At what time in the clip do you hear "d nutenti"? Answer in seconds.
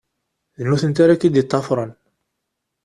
0.57-1.01